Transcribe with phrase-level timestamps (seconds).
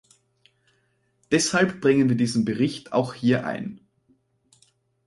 [1.29, 3.81] Deshalb bringen wir diesen Bericht auch hier ein.